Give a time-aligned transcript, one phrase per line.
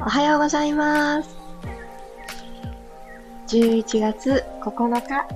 [0.00, 1.36] おはようございます。
[3.48, 5.26] 11月9日。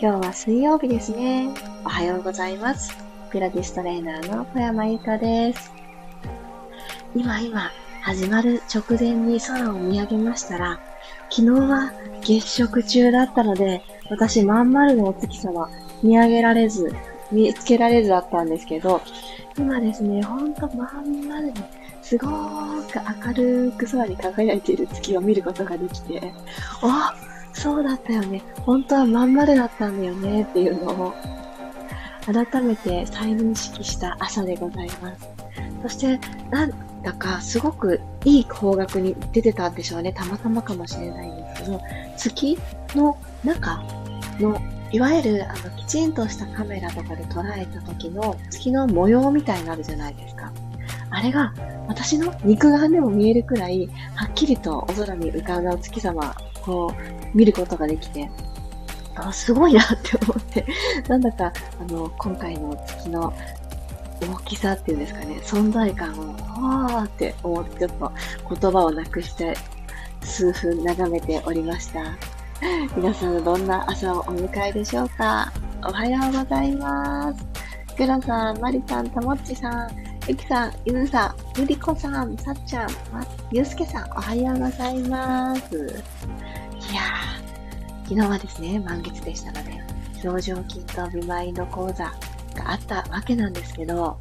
[0.00, 1.50] 今日は水曜日ですね。
[1.84, 2.96] おはようございます。
[3.30, 5.72] ピラティストレーナーの小山由かです。
[7.14, 7.70] 今今、
[8.00, 10.80] 始まる直前に空を見上げましたら、
[11.28, 15.68] 昨日は月食中だったので、私まん丸のお月様
[16.02, 16.94] 見上げられず、
[17.30, 19.02] 見つけられずだったんですけど、
[19.58, 21.54] 今ですね、ほんとまん丸に
[22.02, 26.32] すごーく明るく空に輝いている月を見ることができて、
[26.82, 27.14] あ
[27.54, 28.42] そうだったよね。
[28.60, 31.14] 本当はまん丸だったんだよねっていうのを
[32.26, 35.28] 改めて再認識した朝でございます。
[35.82, 36.18] そして、
[36.50, 40.12] なんだかすごくいい方角に出てたんでしょうね。
[40.12, 41.80] たまたまかもしれないんですけど、
[42.16, 42.58] 月
[42.94, 43.82] の中
[44.38, 44.60] の
[44.92, 50.52] いわゆるあのきちんとしたカメラとかで捉えた時の月の模様みたいになるじゃないですか。
[51.12, 51.52] あれが
[51.88, 58.30] 私の肉眼でも見えるくらい、はっきりとお空に浮かんだお月様、こう、見ることができて、
[59.14, 60.64] あすごいなって思って、
[61.08, 63.32] なんだか、あの、今回の月の
[64.22, 68.12] 大きさっていうんですかね、存在感を、わーって思って、ちょっと
[68.60, 69.54] 言葉をなくして、
[70.22, 72.00] 数分眺めておりました。
[72.96, 75.52] 皆さんどんな朝をお迎えでしょうか
[75.84, 77.44] おはようございます。
[77.96, 85.74] くらさん、まりさん、たもっちさん、ゆきさん、ゆずさん、ゆりこさん、さっちゃん、ま、ゆうすけさん、おはようございます。
[85.74, 89.82] いやー、昨日はですね、満月でしたので、
[90.24, 92.12] 表情筋とビマインド講座が
[92.70, 94.16] あったわけなんですけど、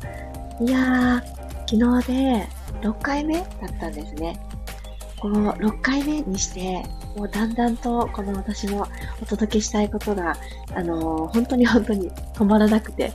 [0.60, 1.22] いやー、
[1.70, 2.48] 昨日で
[2.82, 4.40] 6回目だったんですね。
[5.20, 6.84] この6回目にして、
[7.16, 8.88] もうだんだんとこの私も
[9.22, 10.36] お届けしたいことが、
[10.74, 13.14] あのー、本当に本当に止まらなくて、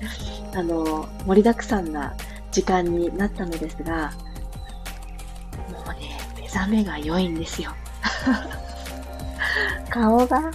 [0.55, 2.15] あのー、盛りだくさんな
[2.57, 4.11] 時間になったのですが、
[5.71, 7.71] もうね、目覚めが良いんですよ。
[9.91, 10.51] 顔が、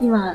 [0.00, 0.34] 今、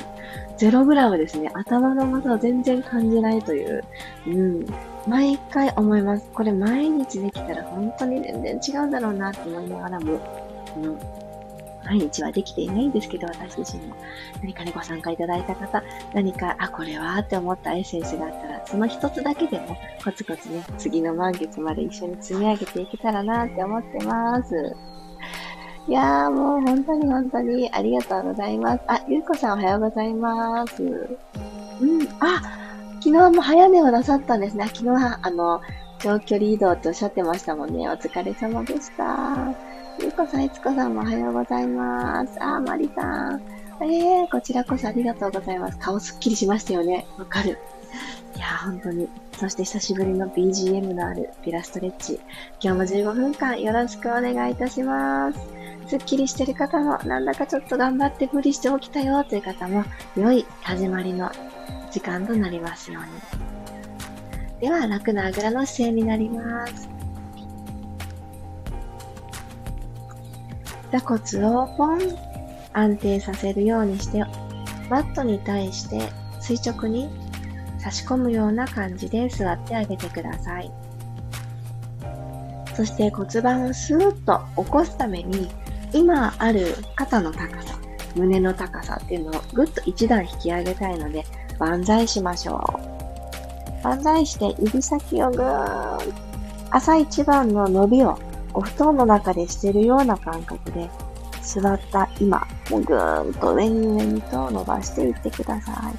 [0.56, 1.52] ゼログラムですね。
[1.54, 3.84] 頭の重さを全然感じないという。
[4.28, 4.66] うん。
[5.06, 6.26] 毎回思います。
[6.34, 10.14] これ毎日できたら本当に全然違うんだろうなって思いながらも、
[10.78, 10.98] うん。
[11.86, 13.96] 毎日はできていないんですけど、私自身も。
[14.42, 15.84] 何かね、ご参加いただいた方、
[16.14, 24.76] 何か、あ、これはって思ったエッセンスがあったら、その一つだけでも、コツコツね、次の満月まで一緒に積み上げていけたらなって思ってます。
[25.86, 28.84] いやーもう本当に本当にありがとうございます。
[28.88, 30.82] あ、ゆうこさんおはようございます。
[30.82, 30.86] う
[31.86, 32.42] ん、あ、
[33.02, 34.66] 昨日も早寝をなさったんですね。
[34.68, 35.60] 昨日は、あの、
[36.00, 37.90] 長距離移動っておっしゃってましたもんね。
[37.90, 39.73] お疲れ様でした。
[40.00, 42.42] ゆうこさん、いつこさんもおはようございます。
[42.42, 43.42] あー、まりさん。
[43.82, 45.78] えー、こちらこそありがとうございます。
[45.78, 47.06] 顔すっきりしましたよね。
[47.18, 47.58] わかる。
[48.36, 49.08] いやー、本当に。
[49.38, 52.20] そして久しぶりの BGM のあるピラストレッチ。
[52.62, 55.40] 今日も15分間よろしくお願いいたします。
[55.88, 59.84] すっきりしてる方も、なんだかちょっと頑張って無理して起きたよという方も、
[60.18, 61.32] 良い始まりの
[61.92, 64.60] 時間となりますように。
[64.60, 66.93] では、楽なあぐらの姿勢になります。
[70.94, 72.00] 座骨をポン
[72.74, 74.20] 安定させるようにして、
[74.92, 76.00] マットに対して
[76.40, 77.10] 垂直に
[77.80, 80.72] 差し込むような感じで座ってあげてください。
[82.76, 85.50] そして骨盤をスーッと起こすために、
[85.94, 87.76] 今ある肩の高さ、
[88.16, 91.26] 胸の高さっていうのをぐっと一段引き上げたいので、
[91.58, 92.64] 万歳しましょ
[93.82, 93.84] う。
[93.84, 96.14] 万歳して指先をぐーん、
[96.70, 98.20] 朝一番の伸びを
[98.54, 100.90] お布団の中でしてるような感覚で、
[101.42, 105.92] 座った今、ぐーんと上に上にと伸ばしていってくださ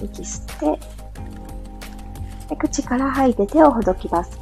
[0.00, 0.04] い。
[0.04, 0.80] 息吸って、
[2.48, 4.38] で口から吐いて手をほどきます。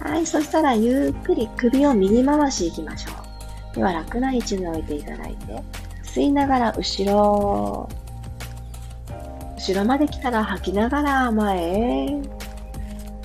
[0.00, 3.10] はい、そしたらゆっくり首を右回しいきましょ
[3.72, 3.76] う。
[3.76, 5.62] では楽な位置に置いていただいて、
[6.04, 7.88] 吸いながら後ろ、
[9.56, 12.43] 後ろまで来たら吐きながら前へ。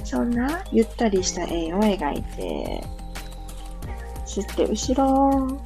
[0.09, 2.83] そんなゆったりした円を描いて、
[4.25, 5.61] 吸って後ろ、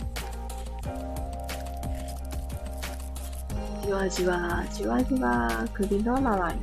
[3.85, 6.59] じわじわ、じわじわ、首の周り。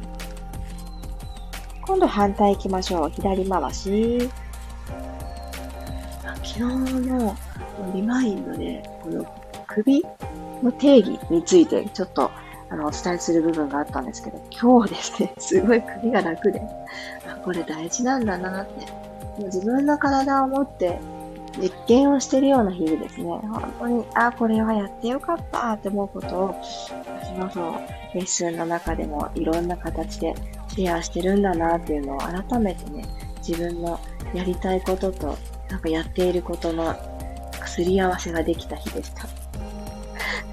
[1.80, 3.10] 今度反対行きましょう。
[3.12, 4.28] 左回し。
[6.42, 7.34] 昨日の
[7.94, 9.24] リマインドで、この
[9.66, 10.04] 首
[10.62, 12.30] の定義についてちょっと
[12.68, 16.60] あのお伝えする部分があったんですけど、今日ですね、すごい首が楽で、
[17.44, 19.00] これ大事なんだなって。
[19.38, 21.00] もう自分の体を持って
[21.58, 23.25] 実験をしてるような日々ですね。
[23.25, 26.54] 本当に、あ、これはやってよかったって思うことを、
[27.22, 27.81] 私のその
[28.14, 30.34] レッスンの中でもいろんな形で
[30.69, 33.04] シェアしてるんだなっていうのを改めてね、
[33.46, 33.98] 自分の
[34.32, 35.37] やりたいことと、
[35.69, 36.94] なんかやっていることの
[37.66, 39.26] すり合わせができた日でした。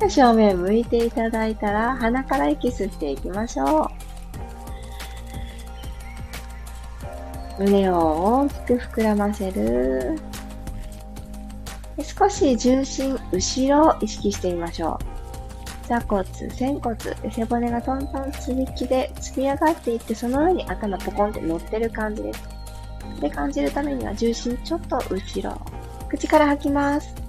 [0.10, 4.07] 正面向いていただいたら、鼻から息吸っていきましょう。
[7.60, 10.16] 胸を大きく膨らませる。
[12.04, 15.00] 少し重心、後ろを意識してみましょ
[15.84, 15.88] う。
[15.88, 16.96] 座骨、仙骨、
[17.32, 22.44] 背骨がトントンつりきで突き上がっていって、その上に頭ポコンって乗ってる感じです。
[23.22, 25.60] で、感じるためには重心ちょっと後ろ。
[26.10, 27.27] 口から吐きます。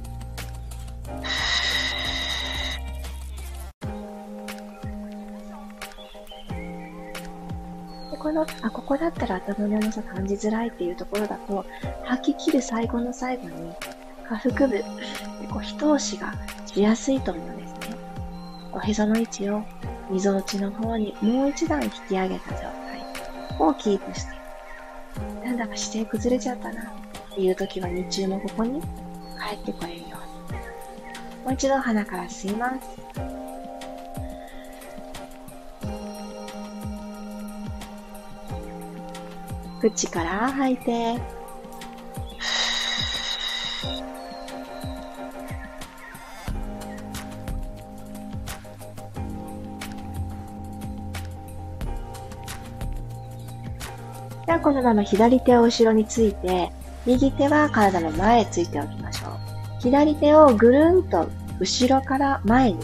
[8.39, 11.65] の、あ、ここだったら頭の重さ感じづらいっていうところだと、
[12.05, 13.73] 吐き切る最後の最後に、
[14.29, 14.79] 下腹部、
[15.51, 16.35] こう、一押しが
[16.67, 17.97] しやすいと思うんですね。
[18.73, 19.63] おへその位置を、
[20.11, 22.71] みぞおちの方にもう一段引き上げた状態
[23.59, 24.33] をキープして、
[25.45, 26.85] なんだか姿勢崩れちゃったなっ
[27.35, 30.59] ていう時は日中もここに帰ってこれるように。
[31.45, 33.38] もう一度鼻から吸います。
[39.81, 41.19] 口から吐いて、
[54.47, 56.73] ではこのまま左手を後ろについて、
[57.07, 59.31] 右手は体の前へついておきましょう。
[59.81, 61.29] 左手をぐるんと
[61.61, 62.79] 後ろから前に、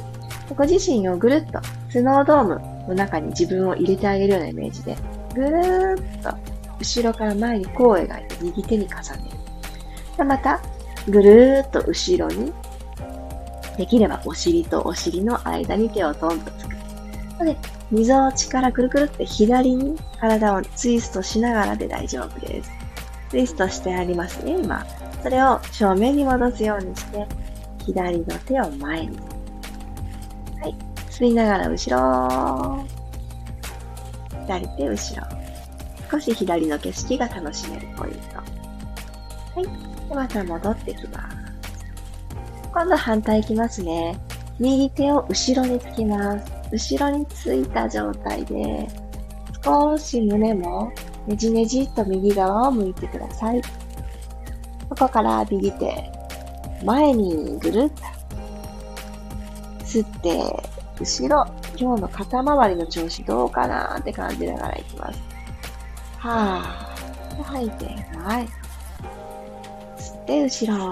[0.57, 4.97] ご自身をぐるっとスノードームの中に自分を入れてあげるようなイメージで、
[5.35, 6.44] ぐるーっと
[6.85, 10.17] 後ろから前にこう描いて右手に重ねる。
[10.19, 10.61] でまた、
[11.09, 12.53] ぐるーっと後ろに、
[13.79, 17.45] できればお尻とお尻の間に手をトンとつく。
[17.45, 17.57] で、
[17.91, 22.71] 溝落ちからくるくるって左に体をツイストしながらで大丈夫です。
[23.31, 24.87] ツイストしてありますね、今。
[25.23, 27.27] それを正面に戻すようにして、
[27.87, 29.19] 左の手を前に。
[30.61, 30.75] はい。
[31.11, 32.85] 吸いながら後ろ。
[34.47, 35.44] 左手後ろ。
[36.15, 38.37] 少し左の景色が楽しめるポイント。
[38.37, 38.45] は
[39.61, 40.09] い。
[40.09, 41.37] でまた戻ってきます。
[42.73, 44.17] 今度反対いきますね。
[44.61, 46.53] 右手を後ろにつきます。
[46.71, 48.89] 後ろについた状態で、
[49.65, 50.93] 少し胸も
[51.27, 53.61] ねじねじっと右側を向いてください。
[54.89, 56.13] ここから右手、
[56.85, 58.03] 前にぐるっと。
[59.85, 60.63] 吸って、
[61.01, 61.45] 後ろ。
[61.77, 65.34] 今日の肩周りの調子どうかなって感じながらいきます。
[66.25, 67.43] はぁ。
[67.43, 67.85] 吐いて、
[68.25, 68.45] 前。
[69.99, 70.85] 吸って、後ろ。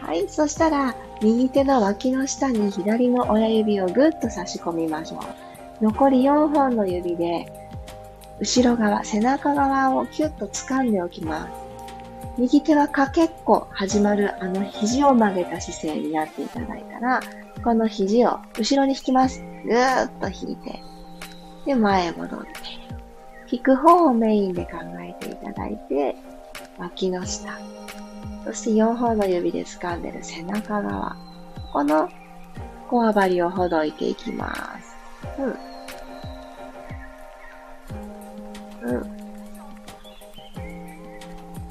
[0.00, 0.26] はい。
[0.30, 5.20] そしたら、右手の脇の下に左の親指をぐっと差し込みましょ
[5.80, 5.84] う。
[5.84, 7.52] 残り4本の指で、
[8.40, 11.52] 後ろ側、背中側をキュッと掴んでおきます。
[12.38, 17.20] 右手はかけっこ始まるあの肘を曲げた姿勢になっていただいたら、
[17.62, 19.44] この肘を後ろに引きます。
[19.66, 20.80] ぐーっと引いて、
[21.68, 22.46] で、前戻って、
[23.50, 26.16] 引く方をメインで考えていただいて、
[26.78, 27.58] 脇の下、
[28.46, 31.14] そして4本の指で掴んでる背中側、
[31.70, 32.08] この
[32.88, 34.96] こわばりをほどいていきます。
[35.38, 35.42] う
[38.86, 38.90] ん。
[38.90, 39.18] うん。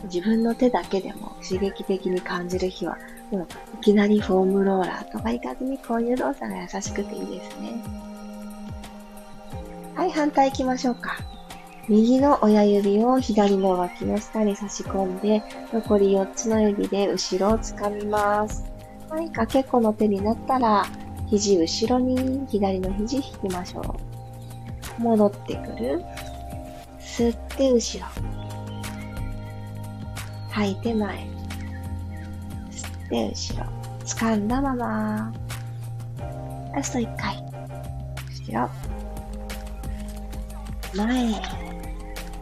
[0.04, 3.00] 自分の手だけでも刺激的に感じる日は、
[3.32, 8.07] もういきなりフォームローラーとかいかずにこういう動作が優しくていいですね。
[9.98, 11.18] はい、反対行きましょうか。
[11.90, 15.42] 右の親指を左の脇の下に差し込んで、
[15.74, 18.64] 残り4つの指で後ろを掴みます。
[19.10, 20.86] はい、かけっこの手になったら、
[21.26, 23.98] 肘後ろに左の肘引きましょ
[25.00, 25.02] う。
[25.02, 26.04] 戻ってくる。
[27.00, 28.06] 吸って後ろ。
[30.52, 31.28] 吐いて前。
[32.70, 33.66] 吸って後ろ。
[34.06, 35.34] 掴んだまま。
[36.76, 37.44] ラスト1回。
[38.46, 38.87] 後ろ。
[40.98, 41.42] 前へ。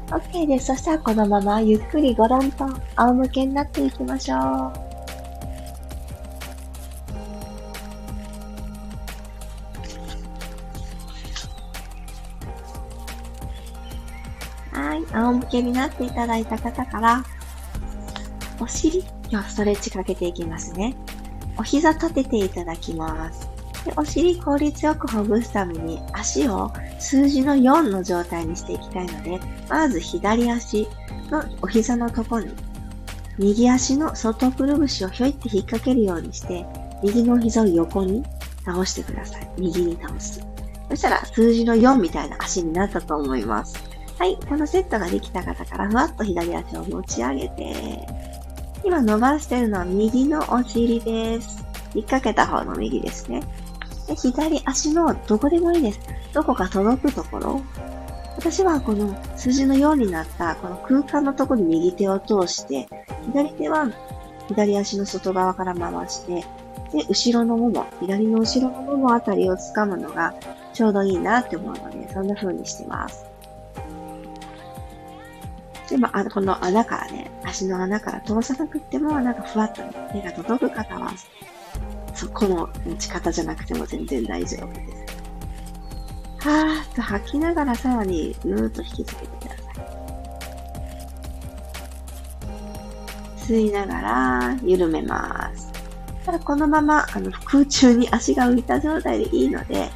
[0.07, 0.67] OK です。
[0.67, 4.39] そしたらこのままゆっくりごろんと仰向けになっていきましょう。
[14.77, 15.05] はい。
[15.13, 17.23] 仰向けになっていただいた方から、
[18.61, 20.95] お尻、今日ストレッチかけていきますね。
[21.57, 23.49] お膝立てていただきます。
[23.85, 30.87] でお尻効率よくほぐすために足を数字の4の状態にしていきたいので、まず左足
[31.29, 32.47] のお膝のとこに、
[33.37, 36.65] 右足の外くるぶしをひょいって引っ掛けるようにして、
[37.03, 38.23] 右の膝を横に
[38.63, 39.49] 倒してください。
[39.57, 40.45] 右に倒す。
[40.89, 43.75] そしたら数字の4みたいな足になったと思います。
[44.17, 48.07] はい、このセットができた方からふわっと左足を持ち上げて、
[48.83, 51.65] 今伸ばしてるのは右のお尻です。
[51.93, 53.41] 引っ掛けた方の右ですね。
[54.07, 55.99] で左足のどこでもいいです。
[56.33, 57.61] どこか届くところ。
[58.37, 62.87] 私はこの筋のようになったこの空間のところに右手を通して、
[63.27, 63.89] 左手は
[64.47, 66.45] 左足の外側から回して、
[66.91, 70.33] で、後ろのもも、左の後ろのももあたりを掴むのが
[70.73, 73.25] ちょうどいいなって思うので、そんな風にしてます。
[75.89, 81.11] でも、あ、この穴からね、足の穴から通さなくても、なんかふわっと、ね、手が届く方は、
[82.15, 86.47] そこの持ち方じゃなくても全然大丈夫です。
[86.47, 89.65] はーっと吐きながらさらにぬーっと引きつけてください。
[93.37, 95.71] 吸いながら緩めます。
[96.25, 99.89] ただこのままあの空中に足が浮いた状態でいいので、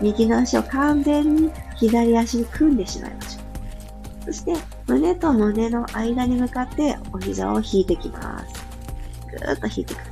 [0.00, 4.24] 右の足を完全に左足に組んでしまいましょう。
[4.26, 4.54] そして、
[4.86, 8.64] 胸と胸の間に向かってお膝を引いてきます。
[9.30, 10.11] ぐーっと引いてくる。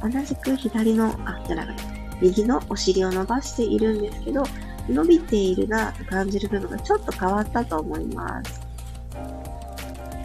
[0.00, 1.82] 同じく左の、あ、じゃなくて、
[2.20, 4.44] 右のお尻を伸ばしているんですけど、
[4.88, 8.60] 伸びているなと感じる部分がちょっと変わったと思います。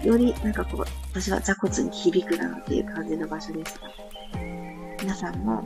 [0.04, 3.90] より、なんかこう、私は座骨に響くなっていう感じの場所ですが、
[5.02, 5.64] 皆さんも、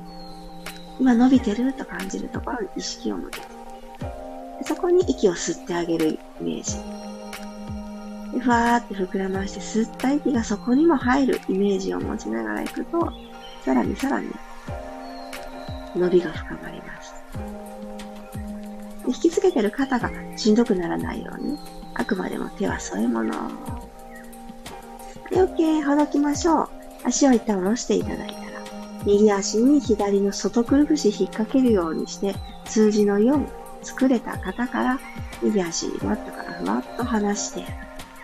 [1.00, 3.48] 今伸びてると感じるところに意識を向けて、
[4.63, 6.77] そこに息を吸ってあげるイメージ。
[8.33, 13.12] でふわーって膨らまして吸った息がそこにも入るイメージを持ちながら行くと、
[13.63, 14.29] さらにさらに
[15.95, 17.13] 伸びが深まります。
[19.07, 21.57] 引きつけてる肩がしんどくならないように、
[21.93, 23.31] あくまでも手は添え物。
[25.29, 26.69] で、OK、ほどきましょう。
[27.03, 28.41] 足を一旦下ろしていただいたら、
[29.05, 33.45] 右足に左の外くるぶし引っ掛けるようにして、数字の4
[33.81, 34.99] 作れた方から、
[35.41, 37.65] 右足にマットからふわっと離して、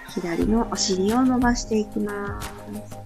[0.09, 2.96] 左のお尻を伸ばしていきます。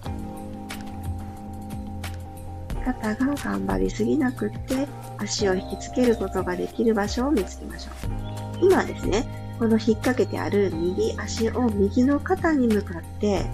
[2.82, 4.86] 肩が頑張りすぎなくって
[5.18, 7.90] 足を引きつけることができる場所を見つけましょ
[8.60, 8.66] う。
[8.66, 9.24] 今ですね、
[9.58, 13.46] この引っ掛けてある右足を右の肩に向かって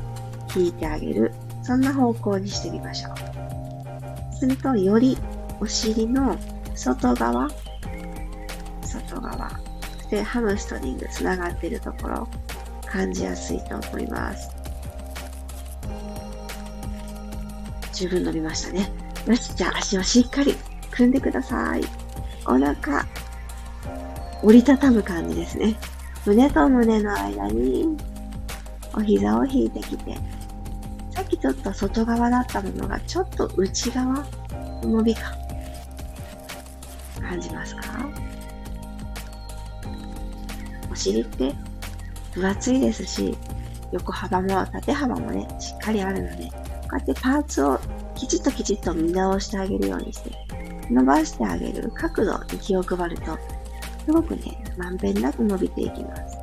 [0.57, 1.33] 引いてあげる。
[1.63, 4.35] そんな方向にしてみましょう。
[4.35, 5.19] すると、より
[5.61, 6.39] お尻の
[6.75, 7.49] 外側、
[8.83, 12.29] 外側、そしてハムストリングつながっているところ、
[12.87, 14.51] 感じやすいと思います。
[17.93, 19.08] 十分伸びましたね。
[19.27, 20.57] よし、じゃあ足をしっかり
[20.91, 21.83] 組んでください。
[22.47, 23.07] お腹、
[24.43, 25.77] 折りたたむ感じですね。
[26.25, 27.97] 胸と胸の間に
[28.95, 30.17] お膝を引いてきて、
[31.11, 34.25] さっきちょっと外側だったものがちょっと内側
[34.83, 35.35] 伸び感、
[37.21, 37.83] 感じますか？
[40.91, 41.55] お尻って
[42.35, 43.37] 分厚いですし、
[43.93, 46.51] 横幅も縦幅もね、しっかりあるので、こ
[46.93, 47.79] うやってパーツを
[48.19, 50.31] きちっときちっと見直してあげるようにして、
[50.91, 53.39] 伸ばしてあげる角度に気を配ると、
[54.05, 56.37] すごくね、まんべんなく伸びていきます。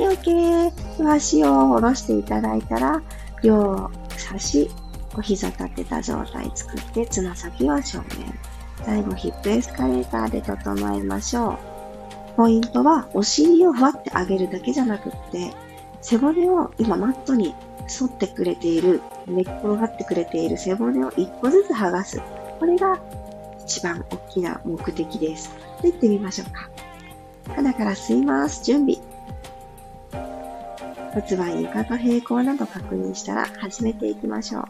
[0.00, 1.10] はい、OK。
[1.10, 3.02] 足を下ろしていただいたら、
[3.42, 3.90] 両
[4.32, 4.70] 足、
[5.16, 8.06] お膝立てた状態作って、つま先は正面。
[8.84, 11.58] 最後、ヒップエスカレーターで整えましょう。
[12.36, 15.54] ポイントは、お尻をふわって上げるだけじゃなくって、
[16.02, 17.54] 背骨を今マットに
[17.88, 22.20] 反ってくれている、寝っ転がってくれている背骨を一個ずつ剥がす。
[22.58, 23.00] これが
[23.64, 25.50] 一番大きな目的です。
[25.50, 26.70] と言ってみましょうか。
[27.54, 28.64] 鼻から吸います。
[28.64, 28.96] 準備。
[31.12, 34.62] 骨盤床と平行など確認したら始めていきましょう。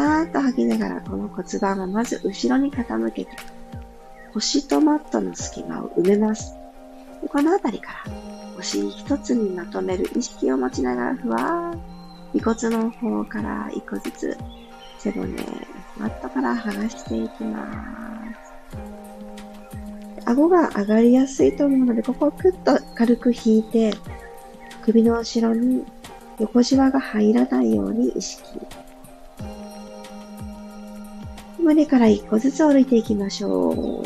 [0.00, 3.30] はーっと吐きながらこの骨盤をまず後ろに傾けて、
[4.32, 6.54] 腰とマットの隙間を埋めます。
[7.28, 8.12] この辺りから
[8.58, 11.80] お尻一つにまとめる意識を持ちながらふわーっ
[12.36, 14.36] 尾骨の方から一個ずつ
[14.98, 15.26] 背骨、
[15.96, 17.66] マットから剥がしていきま
[18.34, 18.52] す。
[20.26, 23.94] 顎が上がりやすいと思うので、ここをクッと軽く引いて、
[24.82, 25.84] 首の後ろに
[26.38, 28.42] 横じわが入らないように意識。
[31.58, 34.02] 胸から一個ずつ降りていきましょう。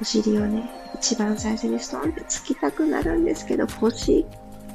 [0.00, 4.26] お尻をね、一番最初にストンってつきたくなるんですけど、腰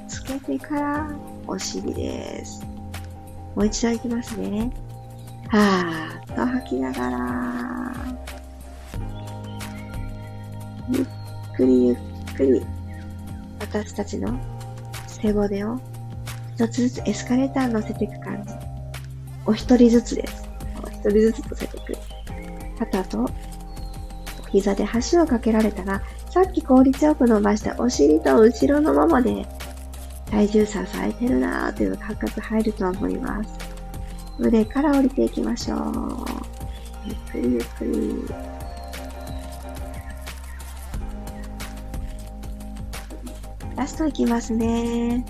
[0.10, 1.10] つけてから
[1.48, 2.66] お尻です。
[3.56, 4.72] もう一度いきますね。
[5.48, 7.94] はーっと吐きながら、
[10.92, 11.06] ゆっ
[11.56, 11.98] くりゆっ
[12.36, 12.66] くり
[13.60, 14.38] 私たちの
[15.08, 15.80] 背骨を
[16.56, 18.54] 一つずつエスカレーター乗せていく感じ。
[19.46, 20.50] お一人ずつです。
[20.84, 21.98] お一人ずつ乗せていく。
[22.80, 23.30] 肩と
[24.52, 26.02] 膝で橋をかけられたら、
[26.32, 29.46] さっき効率よく伸ばしたお尻と後ろのままで
[30.32, 33.50] 体重支えてるなーという感覚入ると思います。
[34.38, 36.26] 腕から降りていきましょう。
[37.06, 38.26] ゆっくりゆっくり。
[43.76, 45.26] ラストいきますね。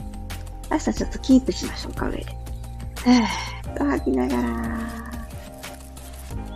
[0.70, 2.26] ラストちょっとキープしましょうか、上で。
[2.98, 3.24] ふー
[3.74, 4.42] っと吐きながら。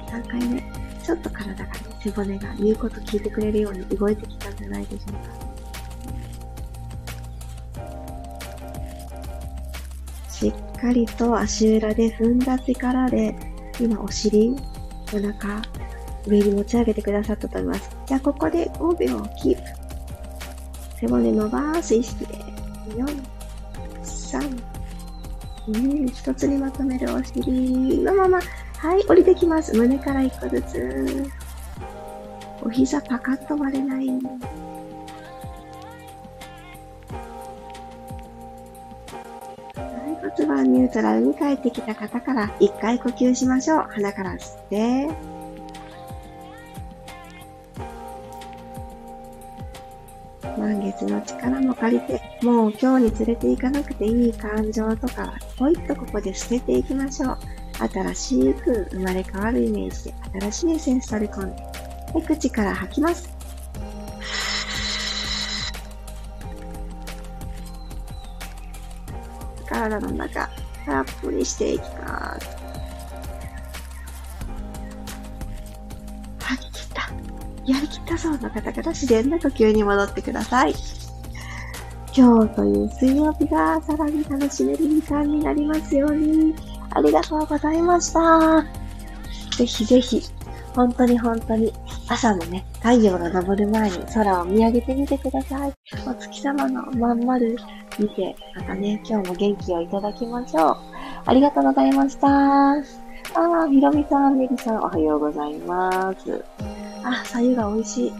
[0.09, 0.63] 3回目？
[1.03, 5.42] ちょっと体がね、背骨が言うこと聞いてくれるように動いてきたんじゃないでしょうか。
[10.83, 13.33] かりと足裏で踏んだ力で、
[13.79, 14.53] 今お尻、
[15.13, 15.61] お腹、
[16.27, 17.89] 上に持ち上げてくださったと思います。
[18.05, 19.61] じゃあここで5秒キープ。
[20.99, 22.33] 背骨伸ばす意識で、
[22.95, 23.05] 4、
[24.03, 24.61] 3、
[25.69, 28.39] 2、一つにまとめるお尻のまま、
[28.77, 29.73] はい、降りてきます。
[29.77, 31.31] 胸から1個ずつ。
[32.61, 34.09] お膝パカッと割れない。
[40.37, 43.85] 骨盤ニュートラルに帰ってきた方から1回呼吸しましょう。
[43.89, 45.07] 鼻から吸って。
[50.57, 57.37] 満月の力も借りて、もう今日に連れて行かなくていい感情とか、ポイッとここで捨てていきましょう。
[57.89, 61.63] 新しく生まれ変わるイメージで新しいエッセンス取り込んで、
[62.13, 63.32] で口から吐きます。
[69.89, 70.49] 体の中、
[70.85, 72.49] 空っぽにしていきます。
[76.39, 77.01] 吐き切った。
[77.65, 80.73] やりきったそうな方々、自然な呼吸に戻ってください。
[82.15, 86.55] 今日という水曜日がさらに楽しめる時間になりますように。
[86.91, 88.63] ありがとうございました。
[89.57, 90.21] ぜひぜひ、
[90.75, 91.73] 本当に本当に、
[92.07, 95.73] 朝のね、太陽が昇る前に空を見上げてみてください。
[96.07, 97.57] お月様のまん丸
[97.99, 100.77] 見て、またね、今日も元気をいただきましょう。
[101.25, 102.27] ありがとうございました。
[102.27, 106.43] あー、ひろみさん、めりさん、おはようございます。
[107.03, 108.13] あ、さゆが美味しい。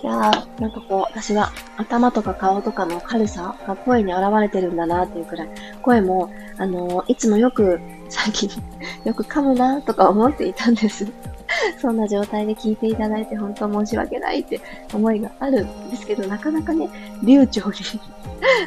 [0.00, 5.48] いやー、なんかこう、私は頭とか顔とかの軽さが声に現れてるんだなっていうくらい、
[5.82, 8.50] 声も、あのー、いつもよく、最近、
[9.04, 11.06] よく噛むなとか思っていたんです。
[11.80, 14.60] そんな状態で聞いていただいて本当申し訳ないって
[14.92, 16.88] 思いがあるんですけど、なかなかね、
[17.22, 17.74] 流暢に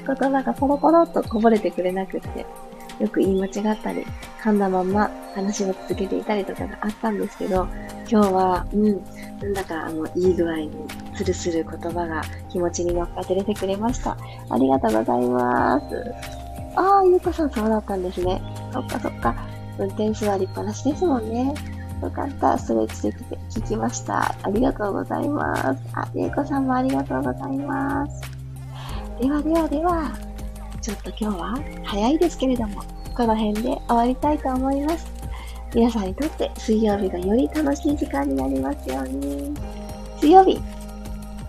[0.06, 2.46] 言葉がポロポロっとこぼれてくれなくって、
[3.00, 4.06] よく言い間違ったり、
[4.44, 7.68] 噛んだまんま話を続けていたりとかがあったんですけど、
[8.10, 9.04] 今日は、うん、
[9.40, 10.72] なんだかあの、いい具合に
[11.16, 14.18] スルスル言葉が気持ちに乗っかって出てくれました。
[14.50, 15.86] ありがとうございます。
[16.76, 18.42] ああ、ゆうこさんそうだったんですね。
[18.74, 19.36] そっかそっか。
[19.78, 21.54] 運転座りっぱなしですもんね。
[22.02, 22.58] よかった。
[22.58, 24.36] ストレッチできて聞きました。
[24.44, 25.84] ありがとうございます。
[25.94, 28.22] あ、ゆうこさんもありがとうございます。
[29.20, 30.12] ではではでは、
[30.82, 32.82] ちょっと今日は早いですけれども、
[33.16, 35.06] この辺で終わりたいと思います。
[35.76, 39.54] 皆さんにとって水曜日がより楽しい時間になりますように。
[40.20, 40.60] 水曜日、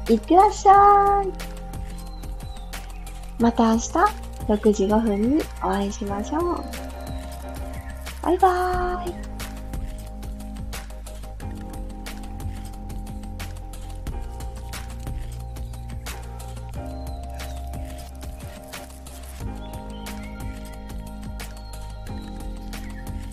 [0.08, 1.28] いってらっしゃい。
[3.42, 3.88] また明日
[4.48, 6.64] 6時5分にお会いしましょう。
[8.22, 9.31] バイバーイ。